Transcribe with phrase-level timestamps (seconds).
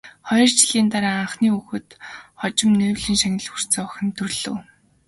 [0.27, 1.87] Хоёр жилийн дараа анхны хүүхэд,
[2.39, 4.55] хожим Нобелийн шагнал хүртсэн охин нь төрлөө.